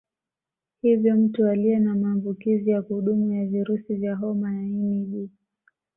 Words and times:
Hivyo 0.81 1.15
Mtu 1.15 1.47
aliye 1.47 1.79
na 1.79 1.95
maambukizi 1.95 2.69
ya 2.71 2.81
kudumu 2.81 3.33
ya 3.33 3.45
virusi 3.45 3.95
vya 3.95 4.15
homa 4.15 4.53
ya 4.53 4.61
ini 4.61 5.05
B 5.05 5.29